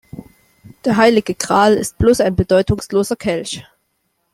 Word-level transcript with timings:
Der 0.83 0.97
heilige 0.97 1.35
Gral 1.35 1.75
ist 1.75 1.99
bloß 1.99 2.21
ein 2.21 2.35
bedeutungsloser 2.35 3.15
Kelch. 3.15 3.63